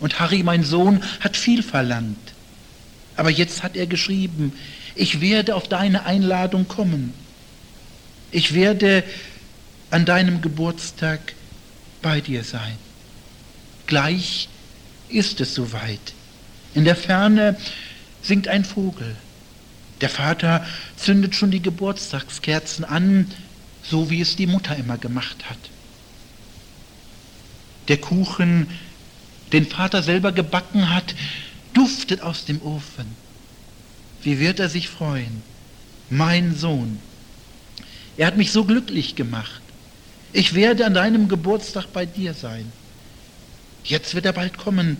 [0.00, 2.32] Und Harry, mein Sohn, hat viel verlangt.
[3.14, 4.52] Aber jetzt hat er geschrieben,
[4.96, 7.14] ich werde auf deine Einladung kommen.
[8.32, 9.04] Ich werde
[9.90, 11.34] an deinem Geburtstag
[12.02, 12.76] bei dir sein.
[13.86, 14.48] Gleich
[15.08, 16.12] ist es soweit.
[16.74, 17.56] In der Ferne
[18.20, 19.14] singt ein Vogel.
[20.00, 23.30] Der Vater zündet schon die Geburtstagskerzen an,
[23.84, 25.58] so wie es die Mutter immer gemacht hat.
[27.90, 28.68] Der Kuchen
[29.52, 31.16] den Vater selber gebacken hat,
[31.74, 33.04] duftet aus dem Ofen.
[34.22, 35.42] Wie wird er sich freuen?
[36.08, 37.00] Mein Sohn.
[38.16, 39.60] Er hat mich so glücklich gemacht.
[40.32, 42.70] Ich werde an deinem Geburtstag bei dir sein.
[43.82, 44.96] Jetzt wird er bald kommen.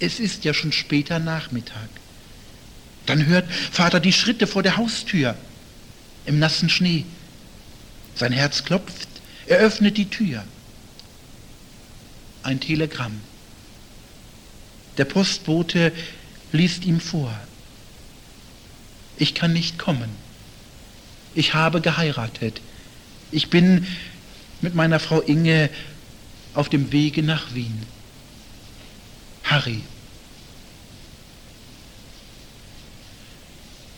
[0.00, 1.88] Es ist ja schon später Nachmittag.
[3.06, 5.34] Dann hört Vater die Schritte vor der Haustür
[6.26, 7.06] im nassen Schnee.
[8.16, 9.08] Sein Herz klopft.
[9.46, 10.44] Er öffnet die Tür.
[12.42, 13.20] Ein Telegramm.
[14.96, 15.92] Der Postbote
[16.52, 17.34] liest ihm vor.
[19.16, 20.10] Ich kann nicht kommen.
[21.34, 22.60] Ich habe geheiratet.
[23.30, 23.86] Ich bin
[24.60, 25.70] mit meiner Frau Inge
[26.54, 27.82] auf dem Wege nach Wien.
[29.44, 29.82] Harry.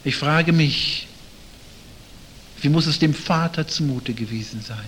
[0.05, 1.07] Ich frage mich,
[2.61, 4.87] wie muss es dem Vater zumute gewesen sein?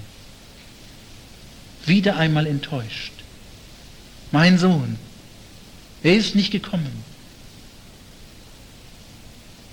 [1.86, 3.12] Wieder einmal enttäuscht.
[4.32, 4.96] Mein Sohn,
[6.02, 7.04] er ist nicht gekommen.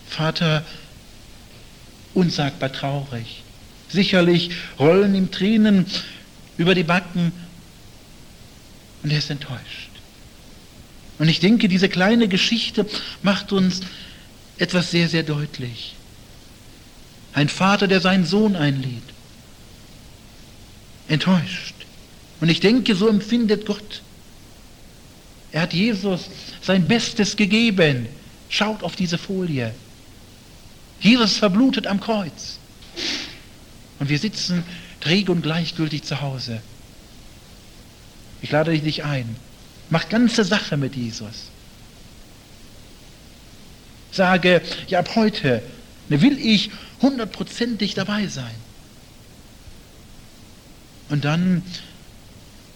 [0.08, 0.66] Vater,
[2.14, 3.44] unsagbar traurig.
[3.90, 5.86] Sicherlich rollen ihm Tränen
[6.58, 7.32] über die Backen
[9.04, 9.90] und er ist enttäuscht.
[11.18, 12.86] Und ich denke, diese kleine Geschichte
[13.22, 13.82] macht uns
[14.58, 15.96] etwas sehr, sehr deutlich.
[17.34, 19.04] Ein Vater, der seinen Sohn einlädt.
[21.08, 21.76] Enttäuscht.
[22.40, 24.02] Und ich denke, so empfindet Gott.
[25.52, 26.30] Er hat Jesus
[26.62, 28.08] sein Bestes gegeben.
[28.50, 29.74] Schaut auf diese Folie.
[31.00, 32.60] Jesus verblutet am Kreuz.
[34.00, 34.64] Und wir sitzen
[35.00, 36.62] träge und gleichgültig zu Hause.
[38.42, 39.36] Ich lade dich ein.
[39.90, 41.50] Mach ganze Sache mit Jesus.
[44.12, 45.62] Sage, ja ab heute
[46.08, 48.54] will ich hundertprozentig dabei sein.
[51.10, 51.64] Und dann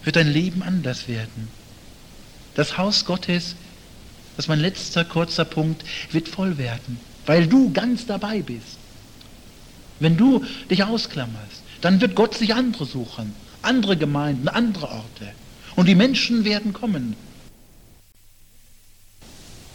[0.04, 1.48] wird dein Leben anders werden.
[2.56, 3.54] Das Haus Gottes,
[4.34, 8.78] das ist mein letzter kurzer Punkt, wird voll werden, weil du ganz dabei bist.
[10.00, 15.32] Wenn du dich ausklammerst, dann wird Gott sich andere suchen, andere Gemeinden, andere Orte.
[15.76, 17.14] Und die Menschen werden kommen.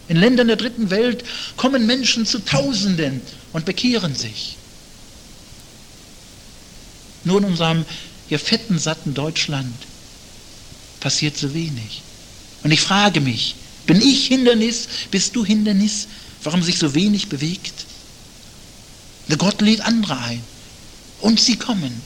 [0.07, 1.23] In Ländern der dritten Welt
[1.57, 3.21] kommen Menschen zu Tausenden
[3.53, 4.57] und bekehren sich.
[7.23, 7.85] Nur in unserem
[8.27, 9.75] hier fetten, satten Deutschland
[10.99, 12.01] passiert so wenig.
[12.63, 16.07] Und ich frage mich, bin ich Hindernis, bist du Hindernis,
[16.43, 17.85] warum sich so wenig bewegt?
[19.27, 20.41] Der Gott lädt andere ein
[21.21, 22.01] und sie kommen.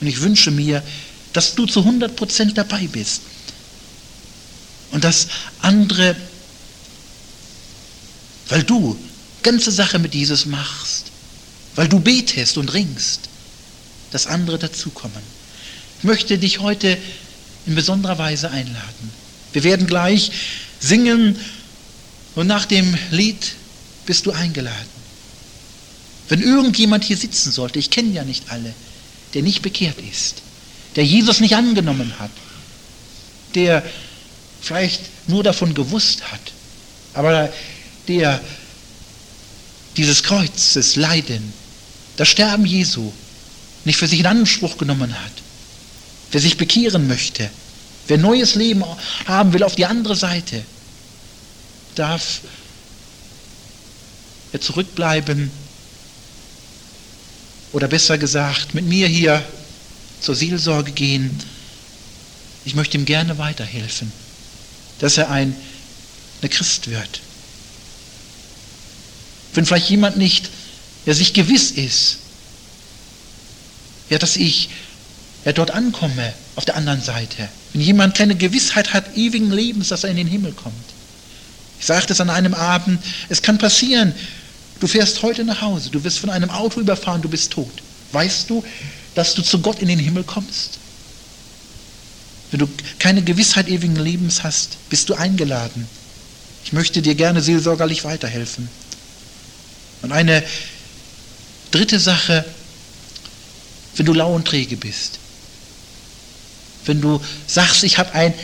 [0.00, 0.82] Und ich wünsche mir,
[1.32, 3.22] dass du zu 100% dabei bist
[4.92, 5.28] und dass
[5.60, 6.14] andere
[8.48, 8.96] weil du
[9.42, 11.06] ganze Sache mit Jesus machst,
[11.74, 13.20] weil du betest und ringst,
[14.10, 15.22] dass andere dazukommen.
[15.98, 16.98] Ich möchte dich heute
[17.66, 19.23] in besonderer Weise einladen.
[19.54, 20.32] Wir werden gleich
[20.80, 21.38] singen
[22.34, 23.52] und nach dem Lied
[24.04, 24.94] bist du eingeladen.
[26.28, 28.74] Wenn irgendjemand hier sitzen sollte, ich kenne ja nicht alle,
[29.32, 30.42] der nicht bekehrt ist,
[30.96, 32.30] der Jesus nicht angenommen hat,
[33.54, 33.84] der
[34.60, 36.40] vielleicht nur davon gewusst hat,
[37.14, 37.52] aber
[38.08, 38.40] der
[39.96, 41.52] dieses Kreuzes Leiden,
[42.16, 43.12] das Sterben Jesu
[43.84, 45.32] nicht für sich in Anspruch genommen hat,
[46.32, 47.50] wer sich bekehren möchte,
[48.08, 48.84] wer neues Leben
[49.26, 50.64] haben will auf die andere Seite,
[51.94, 52.40] darf
[54.52, 55.50] er zurückbleiben
[57.72, 59.42] oder besser gesagt mit mir hier
[60.20, 61.38] zur Seelsorge gehen.
[62.64, 64.12] Ich möchte ihm gerne weiterhelfen,
[65.00, 65.54] dass er ein,
[66.42, 67.20] ein Christ wird.
[69.54, 70.50] Wenn vielleicht jemand nicht,
[71.06, 72.18] der sich gewiss ist,
[74.10, 74.70] ja, dass ich
[75.44, 77.48] ja, dort ankomme auf der anderen Seite.
[77.72, 80.74] Wenn jemand keine Gewissheit hat ewigen Lebens, dass er in den Himmel kommt.
[81.80, 84.14] Ich sagte es an einem Abend, es kann passieren,
[84.80, 87.72] du fährst heute nach Hause, du wirst von einem Auto überfahren, du bist tot.
[88.12, 88.64] Weißt du,
[89.14, 90.78] dass du zu Gott in den Himmel kommst?
[92.50, 92.68] Wenn du
[93.00, 95.88] keine Gewissheit ewigen Lebens hast, bist du eingeladen.
[96.64, 98.68] Ich möchte dir gerne seelsorgerlich weiterhelfen.
[100.02, 100.44] Und eine
[101.70, 102.44] dritte Sache,
[103.96, 105.18] wenn du lau und träge bist.
[106.86, 108.34] Wenn du sagst, ich habe ein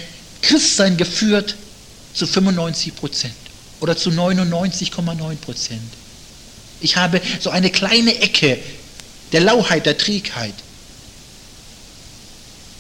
[0.43, 1.57] Christsein geführt
[2.15, 3.35] zu 95 Prozent
[3.81, 5.81] oder zu 99,9 Prozent.
[6.81, 8.59] Ich habe so eine kleine Ecke
[9.33, 10.55] der Lauheit, der Trägheit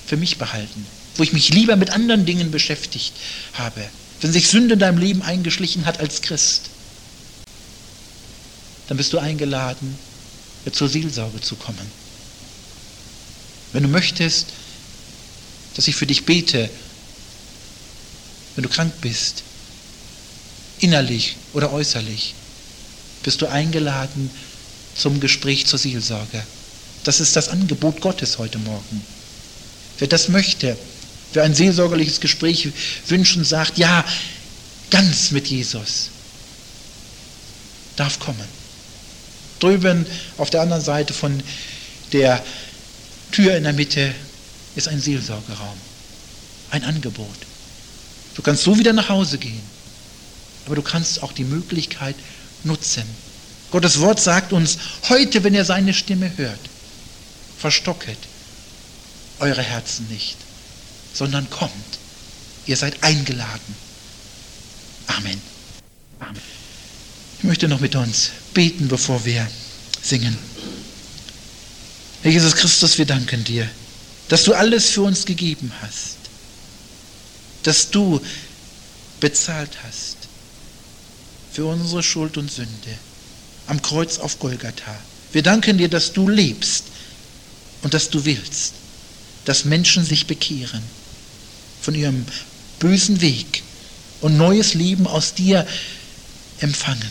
[0.06, 0.86] für mich behalten,
[1.16, 3.12] wo ich mich lieber mit anderen Dingen beschäftigt
[3.54, 3.84] habe.
[4.20, 6.70] Wenn sich Sünde in deinem Leben eingeschlichen hat als Christ,
[8.88, 9.96] dann bist du eingeladen,
[10.72, 12.00] zur Seelsorge zu kommen.
[13.72, 14.46] Wenn du möchtest,
[15.74, 16.68] dass ich für dich bete,
[18.54, 19.42] wenn du krank bist,
[20.80, 22.34] innerlich oder äußerlich,
[23.22, 24.30] bist du eingeladen
[24.96, 26.42] zum Gespräch zur Seelsorge.
[27.04, 29.02] Das ist das Angebot Gottes heute Morgen.
[29.98, 30.76] Wer das möchte,
[31.32, 32.68] wer ein seelsorgerliches Gespräch
[33.06, 34.04] wünscht und sagt, ja,
[34.90, 36.10] ganz mit Jesus,
[37.96, 38.60] darf kommen.
[39.60, 40.06] Drüben
[40.38, 41.42] auf der anderen Seite von
[42.12, 42.42] der
[43.30, 44.14] Tür in der Mitte
[44.76, 45.76] ist ein Seelsorgeraum,
[46.70, 47.26] ein Angebot.
[48.34, 49.62] Du kannst so wieder nach Hause gehen,
[50.66, 52.16] aber du kannst auch die Möglichkeit
[52.64, 53.04] nutzen.
[53.70, 56.60] Gottes Wort sagt uns, heute, wenn ihr seine Stimme hört,
[57.58, 58.18] verstocket
[59.38, 60.36] eure Herzen nicht,
[61.14, 61.72] sondern kommt.
[62.66, 63.74] Ihr seid eingeladen.
[65.06, 65.40] Amen.
[66.20, 66.40] Amen.
[67.38, 69.46] Ich möchte noch mit uns beten, bevor wir
[70.02, 70.36] singen.
[72.22, 73.68] Herr Jesus Christus, wir danken dir,
[74.30, 76.16] dass du alles für uns gegeben hast,
[77.64, 78.20] dass du
[79.18, 80.16] bezahlt hast
[81.52, 82.96] für unsere Schuld und Sünde
[83.66, 84.96] am Kreuz auf Golgatha.
[85.32, 86.84] Wir danken dir, dass du lebst
[87.82, 88.74] und dass du willst,
[89.46, 90.82] dass Menschen sich bekehren
[91.82, 92.24] von ihrem
[92.78, 93.64] bösen Weg
[94.20, 95.66] und neues Leben aus dir
[96.60, 97.10] empfangen.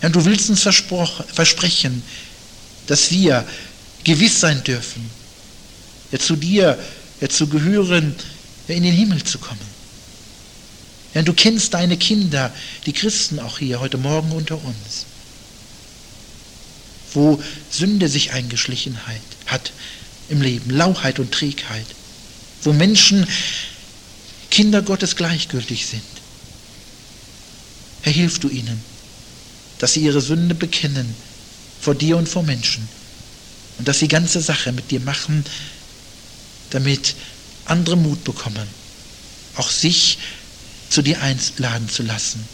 [0.00, 2.02] Ja, du willst uns versprechen,
[2.86, 3.46] dass wir
[4.02, 5.10] gewiss sein dürfen,
[6.16, 6.78] ja, zu dir
[7.20, 8.14] ja, zu gehören,
[8.68, 9.76] in den Himmel zu kommen.
[11.14, 12.52] Ja, du kennst deine Kinder,
[12.84, 15.06] die Christen auch hier heute Morgen unter uns,
[17.14, 18.98] wo Sünde sich eingeschlichen
[19.46, 19.72] hat
[20.28, 21.86] im Leben, Lauheit und Trägheit,
[22.62, 23.26] wo Menschen
[24.50, 26.02] Kinder Gottes gleichgültig sind.
[28.02, 28.82] Herr, hilf du ihnen
[29.78, 31.14] dass sie ihre Sünde bekennen
[31.80, 32.88] vor dir und vor Menschen
[33.78, 35.44] und dass sie ganze Sache mit dir machen,
[36.70, 37.14] damit
[37.64, 38.68] andere Mut bekommen,
[39.56, 40.18] auch sich
[40.88, 42.46] zu dir einladen zu lassen.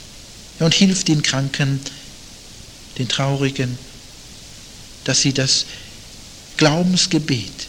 [0.58, 1.80] Und hilf den Kranken,
[2.98, 3.76] den Traurigen,
[5.04, 5.66] dass sie das
[6.56, 7.66] Glaubensgebet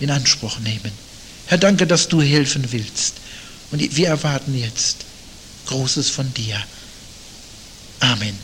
[0.00, 0.92] in Anspruch nehmen.
[1.46, 3.14] Herr, danke, dass du helfen willst.
[3.70, 4.98] Und wir erwarten jetzt
[5.66, 6.62] Großes von dir.
[8.00, 8.38] Amen.